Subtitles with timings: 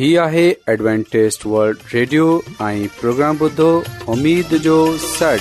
[0.00, 2.26] هي آهي ॲಡ್وانٽيست world radio
[2.66, 3.64] ۽ programme بدو
[4.12, 5.40] اميد جو سڙ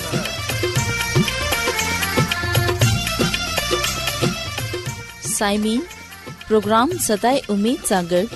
[5.28, 5.82] سائمين
[6.48, 8.36] پروگرام سداي اميد سان گڏ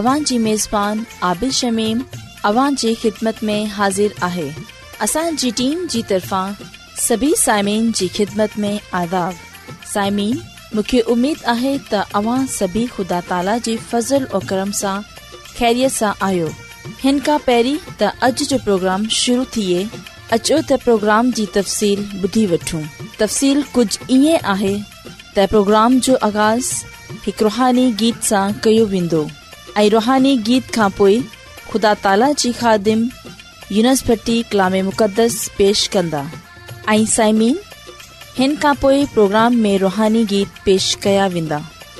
[0.00, 2.02] اوان جي ميزبان عادل شميم
[2.50, 4.48] اوان جي خدمت ۾ حاضر آهي
[5.08, 6.58] اسان جي ٽيم جي طرفان
[7.06, 8.72] سڀي سائمين جي خدمت ۾
[9.04, 10.34] عذاب سائمين
[10.74, 15.10] مونکي اميد آهي ته اوان سڀي خدا تالا جي فضل ۽ کرم سان
[15.62, 16.46] अ सां आयो
[17.02, 19.80] हिन खां पहिरीं जो प्रोग्राम शुरू थिए
[20.36, 22.80] अचो त प्रोग्राम जी तफ़सील ॿुधी वठूं
[23.20, 24.84] तफ़सील कुझु ईअं
[25.50, 26.68] پروگرام जो आगाज़
[27.26, 29.20] हिकु रुहानी गीत सां कयो वेंदो
[29.96, 31.20] रुहानी गीत खां पोइ
[31.70, 33.08] ख़ुदा ताला जी ख़ादिम
[33.72, 36.22] यूनर्स भटी कलाम مقدس पेश कंदा
[36.90, 41.62] ऐं प्रोग्राम में रुहानी गीत पेश कया वेंदा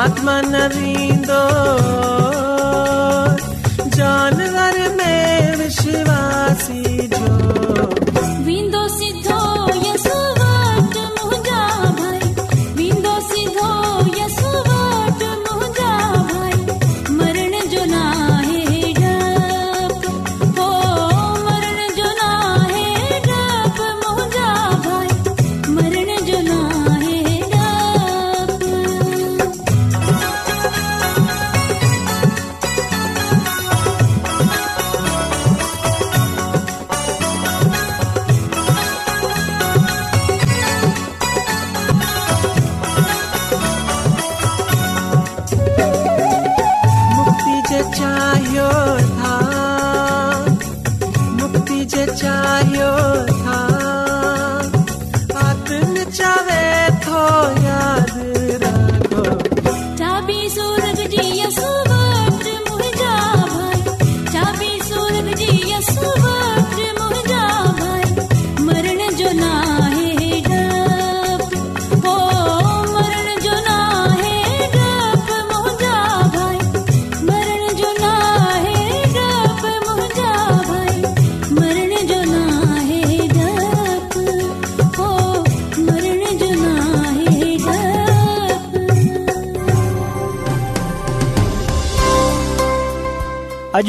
[0.00, 0.60] आत्म न
[3.96, 7.08] जानवर में विश्वासी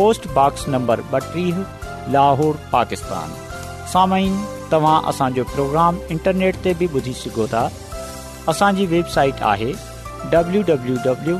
[0.00, 1.56] पोस्टॉक्स नंबर ॿटीह
[2.12, 3.32] लाहौर पाकिस्तान
[3.94, 7.66] साम्हूं तव्हां असांजो प्रोग्राम इंटरनेट ते बि ॿुधी सघो था
[8.54, 9.70] असांजी वेबसाइट आहे
[10.36, 11.36] W W W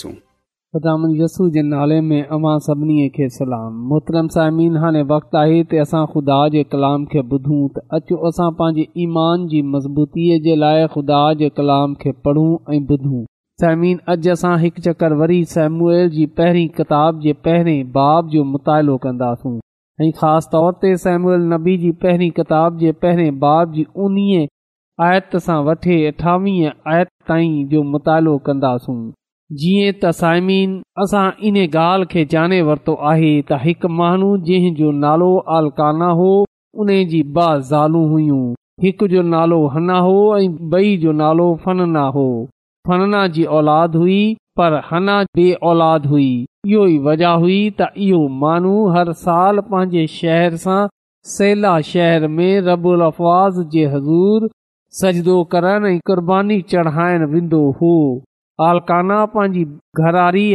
[0.75, 5.79] ख़ुदान यस्सू जे नाले में अमां सभिनी खे सलाम मोहतरम साइमिन हाणे वक़्तु आहे त
[5.83, 10.83] असां ख़ुदा जे कलाम खे ॿुधूं त अचो असां पंहिंजे ईमान जी मज़बूतीअ जे लाइ
[10.97, 12.45] ख़ुदा जे कलाम खे पढ़ूं
[12.75, 13.23] ऐं ॿुधूं
[13.63, 18.99] सालमिन अॼु असां हिकु चक्कर वरी सेमूअल जी पहिरीं किताब जे पहिरें बाब जो मुतालो
[19.09, 19.55] कंदासूं
[20.01, 25.39] ऐं ख़ासि तौर ते सेमूअल नबी जी पहिरीं किताब जे पहिरें बाब जी उणिवीह आयत
[25.51, 29.01] सां वठी अठावीह आयत ताईं जो मुतालो कंदासूं
[29.57, 30.73] जीअं त साइमीन
[31.03, 36.27] असां इन ॻाल्हि खे जाने वरितो आहे त हिकु माण्हू जंहिं जो नालो आलकाना हो
[36.83, 38.43] उन जी बा ज़ालूं हुयूं
[38.83, 42.27] हिकु जो नालो हना हो ऐं बई जो नालो फनना हो
[42.89, 44.19] फनना जी औलाद हुई
[44.61, 50.05] पर हना बे औलाद हुई इहो ई वजह हुई त इहो माण्हू हर साल पंहिंजे
[50.19, 50.79] शहर सां
[51.35, 54.49] सेला शहर में रबल अफ़वाज़ जे हज़ूर
[55.03, 57.93] सजदो करण ऐं क़ुरबानी चढ़ाइणु वेंदो हो
[58.67, 59.63] आलकाना पंहिंजी
[60.05, 60.45] घरारी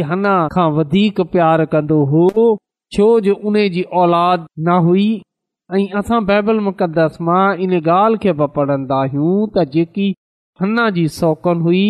[0.55, 2.25] खां वधीक प्यारु कंदो हो
[2.95, 5.05] छो जो उन जी औलाद न हुई
[5.77, 10.05] ऐं असां बाइबल मुक़दस मां इन ॻाल्हि खे बि पढ़ंदा आहियूं त जेकी
[10.67, 11.81] अन्ना जी सौक़न हुई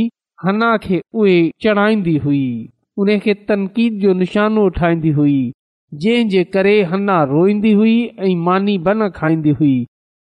[0.51, 1.35] अन्ना खे उहे
[1.65, 2.45] चढ़ाईंदी हुई
[3.05, 5.35] उन खे तनक़ीद जो निशानो ठाहींदी हुई
[6.05, 9.75] जंहिं करे अन्ना रोईंदी हुई ऐं मानी बन खाईंदी हुई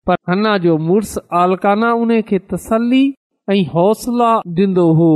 [0.10, 3.04] पर अन्ना जो मुड़ुसु आलकाना उन खे तसल्ली
[3.58, 4.32] ऐं हौसला
[5.04, 5.14] हो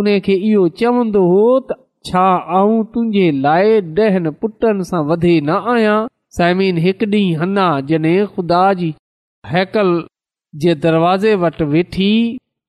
[0.00, 1.76] उन खे इहो चवंदो हो त
[2.08, 2.24] छा
[2.56, 6.66] आऊं तुंहिंजे लाइ ॾह पुटनि आहियां
[7.44, 7.66] हना
[8.34, 8.90] ख़ुदा जी
[9.54, 9.90] हैकल
[10.64, 12.10] जे दरवाज़े वटि वेठी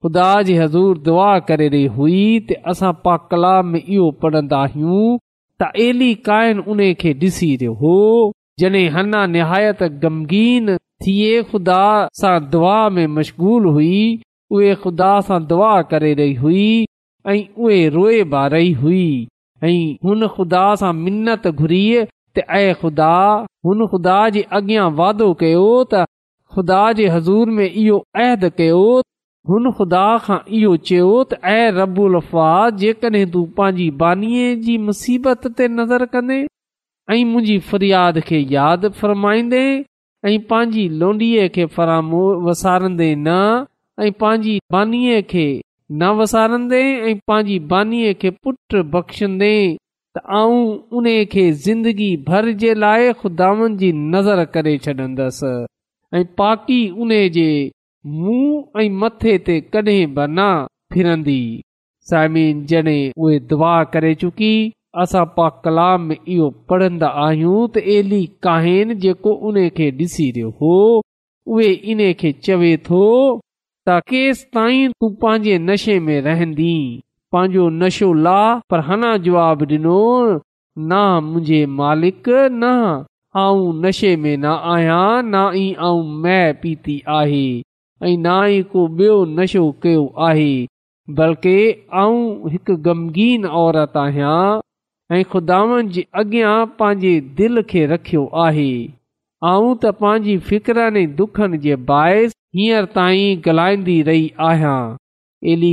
[0.04, 2.24] ख़ुदा जी हज़ूर दुआ करे रही हुई
[2.74, 5.06] असां पा कला में इहो पढ़न्दा आहियूं
[5.62, 6.12] त ऐली
[6.68, 7.98] उन खे ॾिसी रहियो हो
[8.64, 10.76] जॾहिं हना निहायत गमगीन
[11.06, 11.84] थिए ख़ुदा
[12.26, 14.04] सां दुआ में मशगूल हुई
[14.52, 16.68] उहे ख़ुदा सां दुआ करे रही हुई
[17.28, 19.28] ऐं उहे रोएबा ہوئی हुई
[19.64, 22.44] ऐं हुन ख़ुदा सां मिनत घुरी त
[22.82, 26.06] ख़ुदा हुन ख़ुदा जे अॻियां वादो कयो त
[26.56, 28.82] ख़ुदा जे हज़ूर में इहो अहद कयो
[29.52, 32.48] हुन ख़ुदा खां इहो चयो त ऐं रबु अल्फा
[32.84, 34.34] जेकॾहिं तूं पंहिंजी बानी
[34.68, 39.64] जी मुसीबत ते नज़र कंदे ऐं मुंहिंजी फ़रियाद खे यादि फ़रमाईंदे
[40.26, 41.68] ऐं पंहिंजी लोंडीअ खे
[42.52, 43.40] वसारंदे न
[44.04, 45.48] ऐं पंहिंजी खे
[45.92, 46.80] न वसारंदे
[47.10, 49.52] ऐं पंहिंजी बानी खे पुट बख़्शंदे
[50.16, 50.58] त आऊं
[51.00, 53.52] उन खे ज़िंदगी भर जे लाइ खुदा
[54.16, 55.52] नज़र करे छॾंदसि
[56.18, 57.48] ऐं पाकी उन जे
[58.18, 60.48] मुंहुं ऐं मथे ते कॾहिं बि न
[60.94, 61.40] फिरंदी
[62.10, 64.54] साइमिन जॾहिं उहे दुआ करे चुकी
[65.04, 70.76] असां पा कलाम इहो पढ़ंदा आहियूं त एली काहिन जेको उन खे ॾिसी रहियो हो
[71.02, 73.02] उहे इन खे चवे थो
[73.90, 76.74] त केसि ताईं तूं पंहिंजे नशे में रहंदी
[77.32, 78.40] पंहिंजो नशो ला
[78.70, 80.02] पर हाणा जवाबु ॾिनो
[80.90, 83.06] ना मुंहिंजे मालिक न
[83.44, 85.66] आऊं नशे में न आहियां ना ई
[86.26, 87.46] मै पीती आहे
[88.04, 90.52] ऐं ना ई को ॿियो नशो कयो आहे
[91.22, 91.56] बल्कि
[92.04, 94.40] आउं हिकु ग़मगीन औरत आहियां
[95.18, 98.70] ऐं खुदावनि जे अॻियां पंहिंजे दिलि खे रखियो आहे
[99.52, 104.96] आऊं त पंहिंजी फिक्रनि दुखनि जे बाहि हींअर ताईं ॻाल्हाईंदी रही आहियां
[105.52, 105.64] इन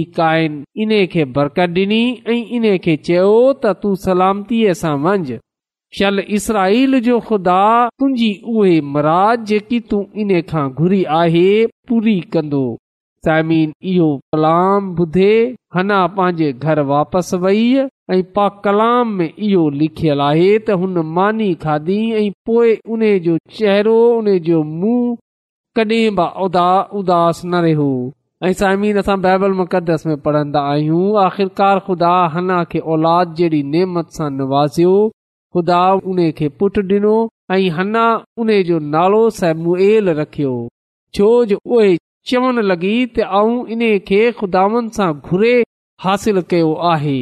[0.83, 3.31] इन्हे बरकत डि॒नी ऐं इन्हे चयो
[3.65, 5.17] त तूं सलामतीअ सां
[5.99, 7.61] शल इसराईल जो ख़ुदा
[8.01, 11.49] तुंहिंजी उहे मराद जेकी तूं इन खां घुरी आहे
[11.89, 12.63] पूरी कंदो
[13.25, 15.33] साइमिन इहो कलाम ॿुधे
[15.75, 17.65] हना पंहिंजे घर वापसि वेई
[18.13, 22.31] ऐं पा कलाम में इहो लिखियल आहे त हुन मानी खाधी ऐं
[22.93, 25.15] उन जो चेहरो उन जो मुंहुं
[25.77, 28.13] उदास न रहियो
[28.47, 29.65] ऐं सायमिन असां बाइबल मु
[30.63, 34.95] आयूं आख़िरकार खुदा हना खे औलाद जहिड़ी नेमत सां नवाज़ियो
[35.53, 35.83] खुदा
[37.55, 38.05] ऐं हना
[38.41, 39.27] उन जो नालो
[40.21, 40.55] रखियो
[41.17, 41.59] छो जो
[42.31, 45.55] चवण लॻी इन खे खुदान सां घुरे
[46.05, 47.19] हासिल कयो आहे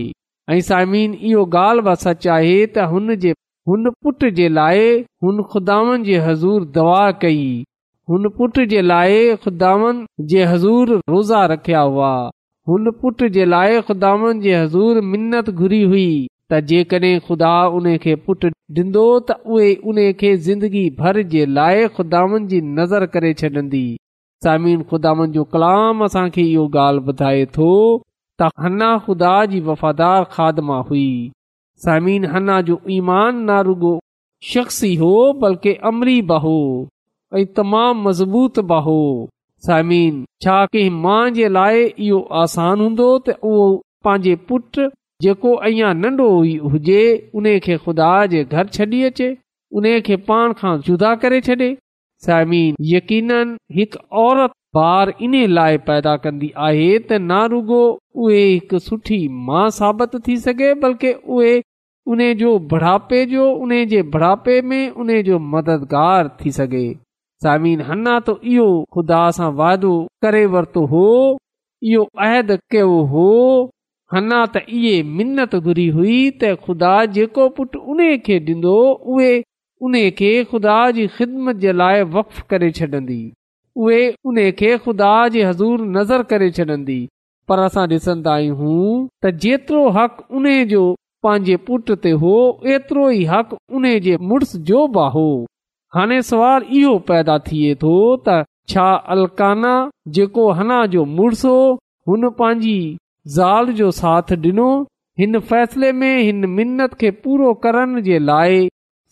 [0.50, 3.34] ऐं इहो ॻाल्हि सच आहे त हुन जे
[3.70, 4.88] हुन पुट जे लाइ
[5.26, 7.44] हुन खुदान जी हज़ूर दवा कई
[8.10, 9.18] हुन पुट जे लाइ
[10.50, 12.08] हज़ूर रोज़ा रखिया हुआ
[12.68, 13.80] हुन पुट जे लाइ
[15.50, 17.54] घुरी हुई त जेकड॒हिं ख़ुदा
[18.06, 21.84] डि॒ंदो त उहे ज़िंदगी भर जे लाइ
[22.78, 23.84] नज़र करे छॾंदी
[24.46, 27.70] सामिन ख़ुदान जो कलाम असांखे इहो ॻाल्हि ॿुधाए थो
[28.40, 31.08] त हन्ना ख़ुदा जी वफ़ादार खादमा हुई
[31.86, 33.94] सामिन हन्ना जो ईमान नारुगो
[34.54, 35.12] शख़्सी हो
[35.46, 36.56] बल्कि अमरी हो
[37.56, 38.98] तमाम मज़बूत बाहो
[39.66, 43.66] सायमिन छा कंहिं माउ जे लाइ इहो आसान हूंदो त उहो
[44.06, 44.80] पंहिंजे पुट
[45.26, 46.28] जेको अञा नन्ढो
[46.72, 47.02] हुजे
[47.40, 49.28] उन खे खुदा जे घर छॾी अचे
[49.80, 51.68] उन खे पाण खां जुदा करे छ्ॾे
[52.28, 53.30] सायमिन यकीन
[53.78, 57.80] हिकु औरत ॿार इन लाइ पैदा कंदी आहे त ना रुगो
[58.26, 61.50] उहे हिकु सुठी माउ साबित थी सघे बल्कि उहे
[62.14, 66.84] उन जो बुढ़ापे जो उन जे बुढ़ापे में उन जो मददगार थी सघे
[67.42, 69.92] सामिन सामिन्ना तो इहो ख़ुदा सां वाइदो
[70.24, 71.06] करे वरितो हो
[71.90, 72.02] इहो
[72.74, 73.28] कयो हो
[74.14, 74.62] हना त
[78.06, 78.44] इहे
[79.12, 79.32] उहे
[79.84, 83.20] उन खे खुदा जी ख़िदमत जे लाइ वक्फ करे छॾंदी
[83.84, 83.98] उहे
[84.32, 86.98] उन खे खुदा जी हज़ूर नज़र करे छॾंदी
[87.48, 88.82] पर असां डि॒संदा आहियूं
[89.24, 90.84] त जेतिरो हक़ उन जो
[91.26, 95.26] पंहिंजे पुट ते हो ओतिरो ई हक़ उन जे मुड़ुस जो बि हो
[95.96, 97.94] हाणे सुवालु इहो पैदा थिए थो
[98.26, 98.84] त छा
[99.14, 99.72] अलकाना
[100.18, 101.56] जेको हना जो मुड़ुसो
[102.10, 102.76] हुन पंहिंजी
[103.36, 104.68] ज़ाल जो साथ ॾिनो
[105.20, 108.62] हिन फ़ैसिले में हिन मिनत खे पूरो करण जे लाइ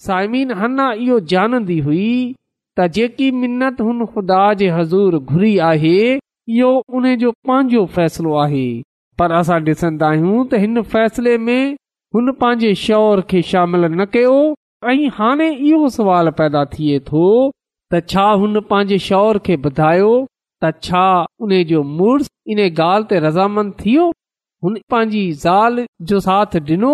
[0.07, 6.71] साइमिन्ना इहो जानंदी हुई त जेकी मिनत हुन ख़ुदा जे हज़ूर घुरी आहे इहो
[7.01, 8.65] उन जो पंहिंजो फ़ैसिलो आहे
[9.19, 11.77] पर असां ॾिसंदा आहियूं त हिन फ़ैसिले में
[12.15, 14.39] हुन पंहिंजे शौर खे शामिल न कयो
[14.89, 17.23] ऐं हाणे इहो सवाल पैदा थिए थो
[17.93, 20.13] त छा हुन पंहिंजे शौर खे बधायो
[20.65, 21.03] त छा
[21.47, 24.07] उने जो मुड़ुस इने ॻाल्हि ते रज़ामंद थियो
[24.67, 26.93] हुन पंहिंजी ज़ाल जो साथ डि॒नो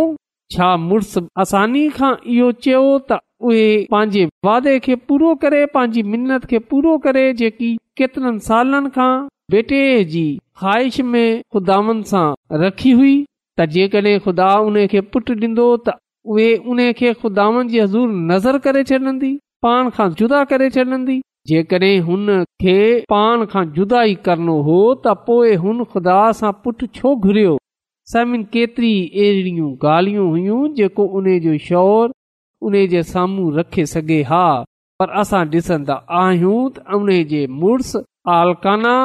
[0.57, 1.15] छा मुड़ुस
[1.45, 3.19] आसानी खां इहो चयो त
[3.51, 3.63] उहे
[3.95, 7.69] पंहिंजे वादे खे पूरो करे पंहिंजी मिनत खे पूरो करे जेकी
[8.03, 9.11] केतिरनि सालनि खां
[9.57, 9.83] बेटे
[10.17, 10.25] जी
[10.63, 12.27] ख़्वाहिश में ख़ुदानि सां
[12.67, 13.15] रखी हुई
[13.59, 15.97] त जेकॾहिं खुदा उन खे पुटु ॾींदो त
[16.35, 19.29] उहेने खे खुदावनि जी हज़ूर नज़र करे छॾंदी
[19.65, 21.17] पाण खां जुदा करे छॾंदी
[21.51, 22.27] जेकॾहिं हुन
[22.63, 22.77] खे
[23.13, 27.53] पान खां जुदा ई करणो हो त पोएं हुन ख़ुदा सां पुट छो घुरियो
[28.15, 28.91] सभिनि केतिरी
[29.27, 32.11] अहिड़ियूं गाल्हियूं हुयूं जेको उन जो शौर
[32.71, 34.43] उन जे साम्हूं रखे सघे हा
[35.03, 37.95] पर असां डि॒संदा आहियूं त उन जे मुड़ुस
[38.41, 38.97] आलकाना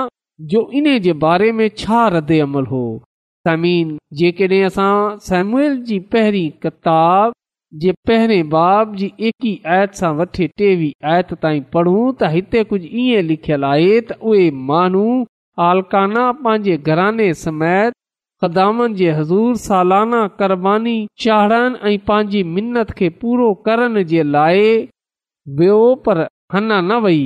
[0.56, 2.04] जो इन्हे जे बारे में छा
[2.50, 2.86] अमल हो
[3.48, 4.96] समीन जेकॾहिं असां
[5.28, 7.32] सेमुएल जी पहिरीं किताब
[7.84, 12.92] जे पहिरें बाब जी एकी आयत सां वठे टेवीह आयत ताईं पढ़ूं त हिते कुझु
[13.04, 15.06] ईअं लिखियलु आहे त उहे माण्हू
[15.68, 17.98] आलकाना पंहिंजे घराने समेत
[18.44, 20.94] ख़दामनि जे हज़ूर सालाना क़ुरबानीबानी
[21.24, 24.66] चाढ़नि ऐं पंहिंजी मिनत खे पूरो करण जे लाइ
[25.62, 27.22] वियो पर हना न वई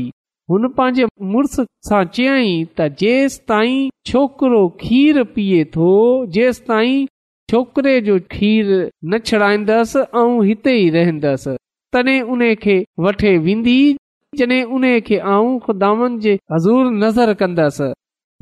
[0.52, 3.78] हुन पंहिंजे मुड़ुसु सां चयई त जेसि ताईं
[4.10, 5.88] छोकिरो खीरु पीए थो
[6.36, 7.06] जेंस ताईं
[7.54, 11.56] छोकिरे जो खीर न छड़ाईंदसि ऐं हिते ई रहंदसि
[11.98, 12.76] तॾहिं उन खे
[13.08, 13.78] वठे वेंदी
[14.42, 15.20] जॾहिं उन खे
[16.26, 17.90] जे हज़ूर नज़र कंदसि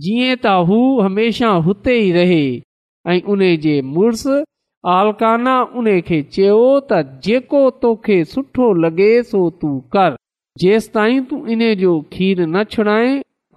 [0.08, 2.44] जीअं त हू हमेशा हुते ई रहे
[3.16, 4.26] ऐं उन जे मुड़ुस
[4.98, 10.20] आलकाना उन खे चयो त जेको तोखे सुठो लॻे सो तू कर
[10.62, 13.10] जेसिताईं तू इन जो खीर न छडाए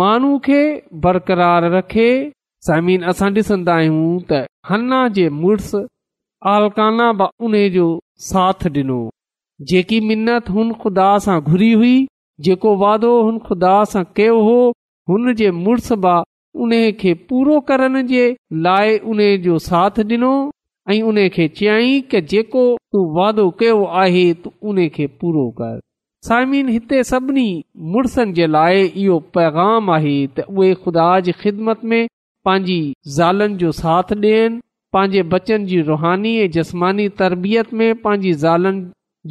[0.00, 0.62] माण्हू खे
[1.06, 2.08] बरक़रार रखे
[2.74, 5.60] ॾिसंदा आहियूं त हना जे मुड़
[6.54, 7.84] आलकाना बि उन जो
[8.30, 8.96] साथ ॾिनो
[9.72, 11.92] जेकी मिनत हुन खुदा सां घुरी हुई
[12.48, 14.58] जेको वादो हुन खुदा सां कयो हो
[15.12, 16.18] हुन जे मुड़सा
[16.66, 18.24] उन खे पूरो करण जे
[18.68, 20.34] लाइ उन जो साथ ॾिनो
[20.90, 25.74] ऐं उन खे चयाईं की जेको तू वादो कयो आहे तू उन खे पूरो कर
[26.28, 27.48] साइमिन हिते सभिनी
[27.96, 32.00] मुड़ुसनि जे लाइ इहो पैगाम आहे त उहे ख़ुदा जी ख़िदमत में
[32.48, 32.78] पांजी
[33.16, 34.60] ज़ालनि जो साथ ॾियनि
[34.92, 38.80] पंहिंजे बचन जी रुहानी ऐं जस्मानी तरबियत में पंहिंजी ज़ालनि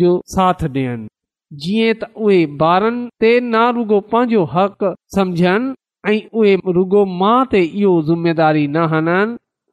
[0.03, 1.07] जो साथ ॾियनि
[1.65, 4.87] जीअं त उहे ॿारनि ते ना रुगो पंहिंजो हक़
[5.17, 5.73] समुझनि
[6.13, 9.25] ऐं उहे रुगो माउ ते इहो ज़िमेदारी न हणनि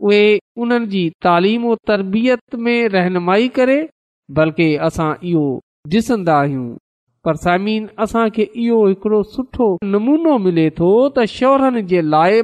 [0.02, 0.24] उहे
[0.62, 3.76] उन्हनि जी तालीम वरबत में रहनुमाई करे
[4.38, 5.44] बल्कि असां इहो
[5.90, 6.68] डि॒सन्दा आहियूं
[7.24, 12.42] पर साइमिन असांखे इहो हिकड़ो सुठो नमूनो मिले थो त शोहरनि जे लाइ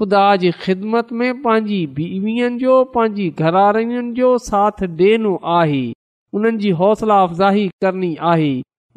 [0.00, 5.80] ख़ुदा जी ख़िदमत में पंहिंजी बीवीअ जो पंहिंजी घरारियुनि जो साथ डि॒यनो आहे
[6.40, 8.52] उन्हनि जी हौसला अफ़ज़ाही करणी आहे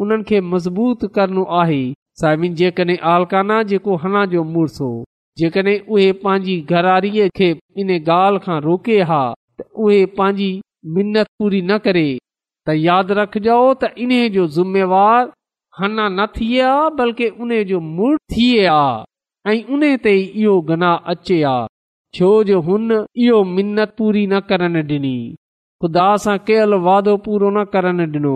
[0.05, 1.81] उन्हनि खे मज़बूत करनो आहे
[2.23, 4.93] साइमिन जेकॾहिं आलकाना जेको हो
[5.37, 7.49] जेकडहिं उहे पंहिंजी घरारीअ खे
[7.81, 9.19] इन ॻाल्हि खां रोके हा
[9.59, 10.49] त उहे पंहिंजी
[10.95, 12.05] मिनत पूरी न करे
[12.69, 15.31] त यादि रखजो त इन्हे जो ज़िमेवारु
[15.81, 20.91] हना न थिए हा बल्कि उन जो मुड़ थिए आहे ऐं उन ते इहो गना
[21.15, 21.67] अचे आहे
[22.17, 22.91] छो जो हुन
[23.27, 25.13] इहो मिनत पूरी न करण डि॒नी
[25.83, 28.35] ख़ुदा सां कयल वादो पूरो न करन ॾिनो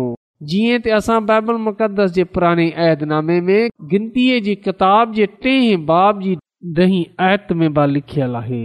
[0.51, 5.53] जीअं त असां बाइबल मुक़दस जे पुराणे ऐदनामे में गिनतीअ जी किताब जे टे
[5.91, 6.33] बाब जी
[6.79, 8.60] ॾही आयत मेंबा लिखियलु आहे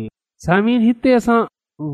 [0.45, 1.39] साइम हिते असां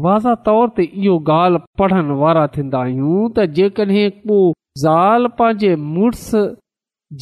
[0.05, 4.39] वाज़ा तौर ते इहो ॻाल्हि पढ़ण वारा थींदा आहियूं त जेकॾहिं को
[4.83, 6.29] ज़ाल पंहिंजे मुड़ुस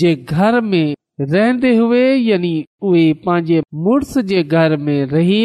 [0.02, 2.52] जे घर में रहंदे हुए यानी
[2.90, 5.40] उहे पंहिंजे मुड़ुस जे घर में रही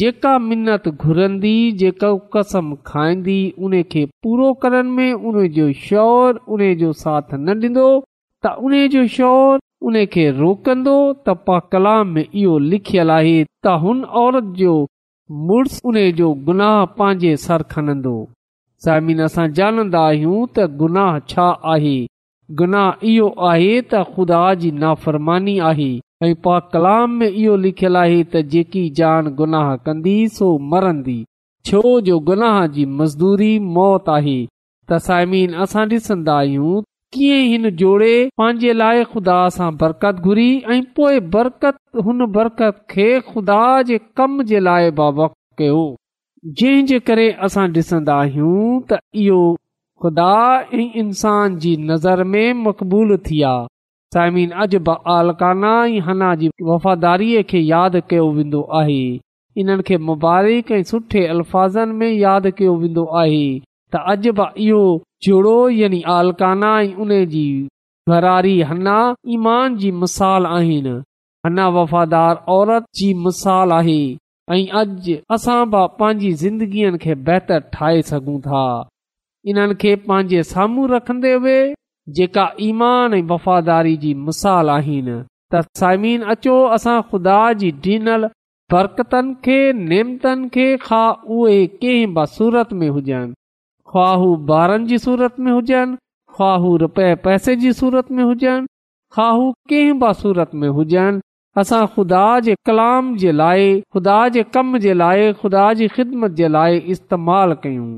[0.00, 6.74] जेका मिनत घुरंदी जेका कसम खाइंदी उन खे पूरो करण में उन जो शौर उने
[6.84, 7.88] जो साथ न ॾींदो
[8.44, 13.72] त उने जो शौर उन खे रोकंदो त पा कलाम में इहो लिखियलु आहे त
[13.84, 14.74] हुन औरत जो
[15.48, 18.12] मुड़ुस उन्हे जो गुनाह पंहिंजे सर खणंदो
[18.86, 21.96] साइमन असां ॼाणंदा आहियूं त गुनाह छा आहे
[22.60, 25.90] गुनाह इहो आहे त ख़ुदा जी नाफ़रमानी आहे
[26.28, 31.18] ऐं पा कलाम में इहो लिखियलु आहे त जेकी जान गुनाह कंदी सो मरंदी
[31.70, 36.82] छो जो गुनाह जी मज़दूरी मौत आहे त साइमिन असां ॾिसंदा आहियूं
[37.14, 43.60] कीअं हिन जोड़े पंहिंजे लाइ खुदा सां बरकत घुरी ऐं पोए बरकत खे ख़ुदा
[44.20, 45.82] कयो
[46.60, 49.42] जंहिंजे करे असां ॾिसंदा आहियूं त इहो
[50.02, 50.30] ख़ुदा
[51.64, 53.68] जी नज़र में मक़बूल थी आहे
[54.16, 59.00] साइमीन अॼु बि आलकाना ऐं वफ़ादारीअ खे यादि कयो वेंदो आहे
[59.62, 63.44] इन्हनि खे मुबारक ऐं सुठे अल्फाज़नि में यादि कयो वेंदो आहे
[63.94, 64.84] त अॼु बि इहो
[65.24, 67.42] जूड़ो यानी आलकाना ऐं उन जी
[68.14, 68.94] घरारी हना
[69.34, 70.94] ईमान जी मिसाल आहिनि
[71.46, 73.98] हना वफ़ादार औरत जी मिसाल आहे
[74.56, 78.62] ऐं अॼु असां बि पंहिंजी ज़िंदगीअ खे बहितर ठाहे सघूं था
[79.52, 81.56] इन्हनि खे पंहिंजे साम्हूं रखन्दे वे
[82.18, 85.20] जेका ईमान ऐं वफ़ादारी जी मिसाल आहिनि
[85.54, 88.10] त साइमीन अचो असां ख़ुदा जी ढीन
[88.74, 91.06] बरकतनि खे नेमतनि खे खां
[91.38, 93.32] उहे कंहिं बि सूरत में हुजनि
[93.92, 94.22] ख़्वाह
[94.58, 95.96] ॿारनि जी सूरत में हुजनि
[96.36, 98.66] ख़्वाह रुपए पैसे जी सूरत में हुजनि
[99.16, 101.20] ख़्वाह कंहिं बि सूरत में हुजनि
[101.62, 106.48] असां ख़ुदा जे कलाम जे लाइ ख़ुदा जे कम जे लाइ ख़ुदा जी ख़िदमत जे
[106.56, 107.90] लाइ इस्तेमाल कयूं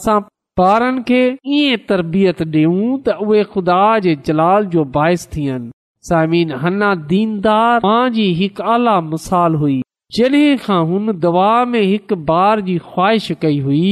[0.00, 0.18] असां
[0.66, 1.22] ॿारनि खे
[1.58, 5.70] ईअं तरबियत डि॒यूं त उहे ख़ुदा जे जलाल जो बाहिस थियनि
[6.08, 9.78] सामिना दीनदार मां जी हिकु आला मिसाल हुई
[10.18, 13.88] जॾहिं खां हुन दवा में हिकु ॿार जी ख़्वाहिश कई हुई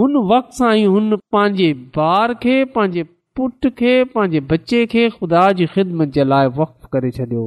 [0.00, 1.64] हुन वक़्त सां ई हुन पंहिंजे
[2.02, 3.02] ॿार खे पंहिंजे
[3.38, 7.42] पुठ खे पंहिंजे बचे खे खुदा जी ख़िदमत जे लाइ वफ़ करे छडि॒यो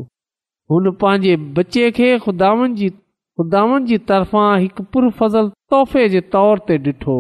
[0.74, 7.16] हुन पंहिंजे बचे खे खुदा ख़ुदान जी तरफ़ां हिकु पुरफ़ज़ल तोहफ़े जे तौर ते ॾिठो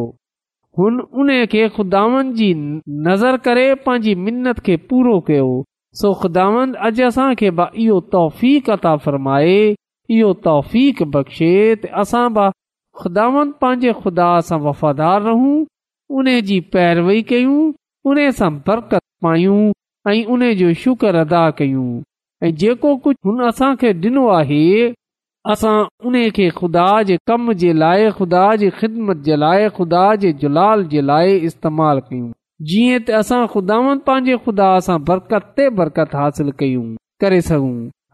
[0.79, 5.47] हुन उन खे खुदावन जी नज़र करे पंहिंजी मिनत खे पूरो कयो
[6.01, 7.99] सो खुदावन अॼु असांखे बि इहो
[8.77, 12.47] अता फ़रमाए इहो तौफ़ीक़ बख़्शे त असां बि
[13.01, 15.53] ख़ुदावन पंहिंजे ख़ुदा सां वफ़ादार रूं
[16.17, 17.62] उन जी पैरवी कयूं
[18.10, 19.62] उन सां बरकत पायूं
[20.12, 28.43] ऐं उन जो शुक्र अदा कयूं जेको डि॒नो आहे ख़ुदा जे कम जे लाइ खुदा
[28.63, 32.29] जी ख़िदमत जे लाइ खुदा जे जुलाल जे लाइ इस्तेमाल कयूं
[32.71, 36.86] जीअं ख़ुदावन वांजे ख़ुदा सां बरकत ते बरकत हासिल कयूं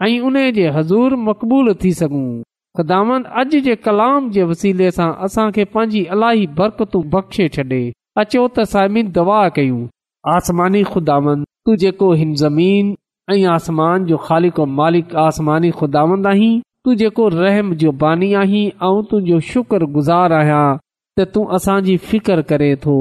[0.06, 2.28] ऐं उन जे हज़ूर मक़बूल थी सघूं
[2.78, 7.80] ख़ुदांद अॼु जे कलाम जे वसीले सां असां खे पंहिंजी अलाई बरकतू बख़्शे छॾे
[8.24, 9.80] अचो त साइमी दवा कयूं
[10.34, 11.16] आसमानी खुदा
[11.66, 16.52] तूं जेको ऐं आसमान जो मालिक आसमानी खुदांद आहीं
[16.86, 19.64] तू जेको रहम जो बानी आहीं ऐं तुंहिंजो
[19.96, 22.96] गुज़ार आहियां त तूं असांजी फिकर करें थो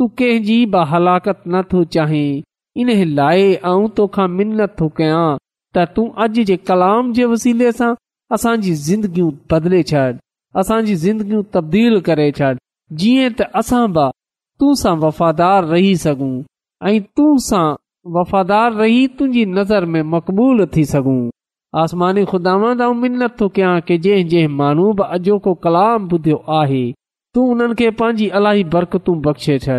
[0.00, 2.42] तू कंहिंजी बि हलाकत न थो चाहीं
[2.84, 3.44] इन लाइ
[3.74, 7.92] ऐं तोखा मिनत थो कयां त तूं अॼु जे कलाम जे वसीले सां
[8.34, 10.04] असांजी ज़िंदगियूं बदले छॾ
[10.60, 12.52] असांजी ज़िंदगियूं तब्दील करे छॾ
[12.98, 13.86] जीअं त असां
[14.82, 16.34] सां वफ़ादार रही सघूं
[16.90, 17.66] ऐं तू सां
[18.16, 21.18] वफ़ादार रही तुंहिंजी नज़र में मक़बूल थी सघूं
[21.82, 26.84] आसमानी कयां की जंहिं जंहिं माण्हू बि अॼोको कलाम ॿुधियो आहे
[27.34, 29.78] तू उन्हनि खे पंहिंजी अलाई बरकतू बख़्शे छॾ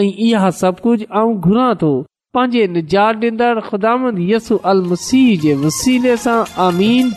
[0.00, 1.92] ऐं इहा सभु कुझु
[2.36, 2.62] पंहिंजे
[4.72, 7.12] अल मसीह जे वसीले सां आमीन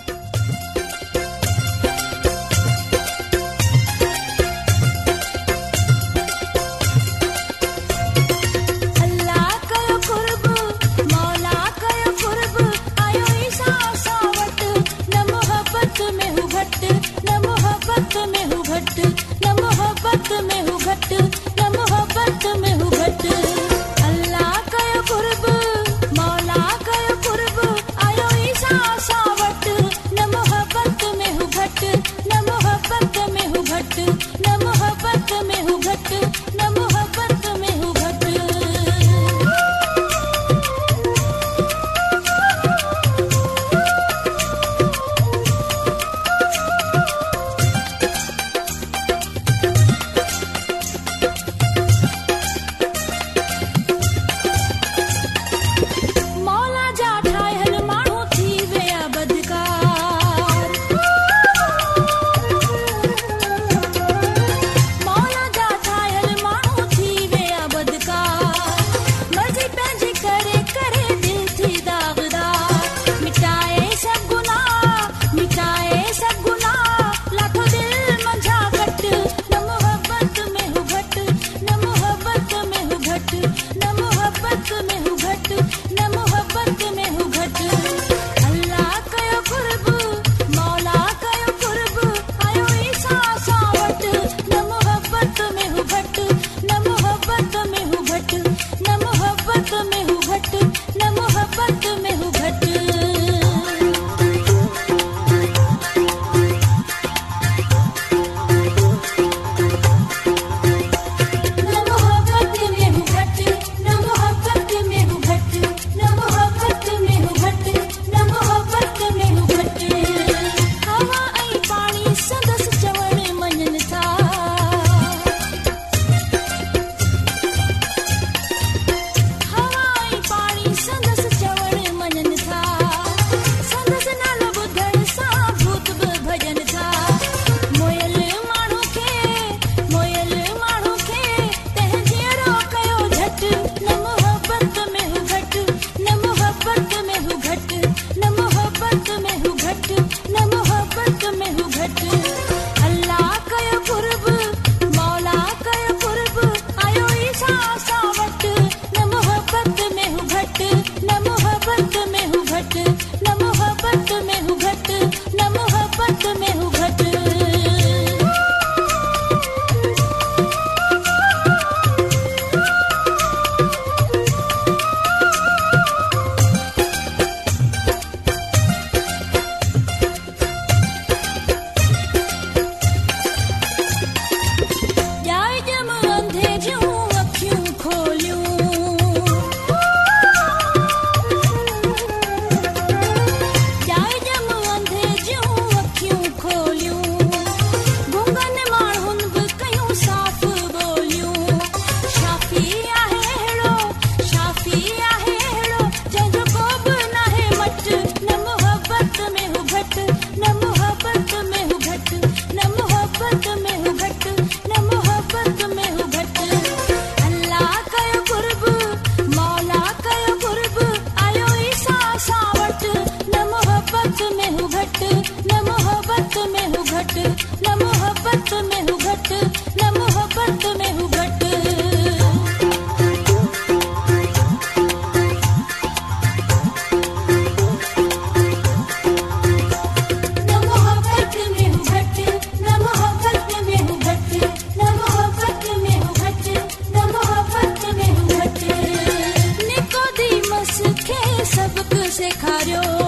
[252.12, 253.01] せかり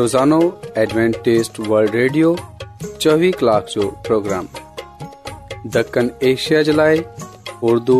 [0.00, 0.36] روزانو
[0.82, 2.28] एडवेंटेज़ ورلڈ ریڈیو
[2.82, 4.44] चोवीह कलाक جو پروگرام
[5.74, 6.96] دکن ایشیا جلائے
[7.70, 7.96] اردو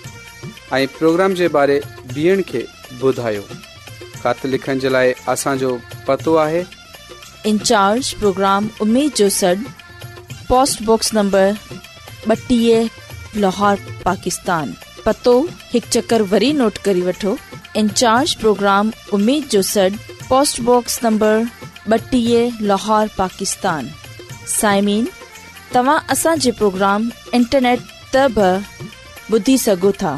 [0.73, 1.79] ऐं प्रोग्राम जे बारे
[2.15, 2.65] ॿियनि खे
[3.03, 3.41] ॿुधायो
[4.23, 5.75] ख़त लिखण जे लाइ असांजो
[6.07, 6.63] पतो आहे
[7.49, 9.55] इनचार्ज प्रोग्राम उमेद जो सॾु
[10.49, 11.51] पोस्टबॉक्स नंबर
[12.29, 14.71] ॿटीह लाहौर पाकिस्तान
[15.05, 15.33] पतो
[15.73, 17.35] हिकु चकर वरी नोट करे वठो
[17.83, 19.89] इनचार्ज प्रोग्राम उमेद जो सॾु
[20.29, 21.37] पोस्टबॉक्स नंबर
[21.93, 23.89] ॿटीह लाहौर पाकिस्तान
[24.59, 25.07] साइमीन
[25.75, 27.79] तव्हां असांजे प्रोग्राम इंटरनेट
[28.15, 28.51] त बि
[29.37, 30.17] ॿुधी सघो था